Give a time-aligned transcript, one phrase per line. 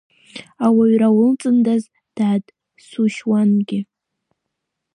[0.65, 1.83] Ауаҩра улҵуандаз,
[2.15, 2.43] дад,
[2.87, 3.79] сушьуангьы!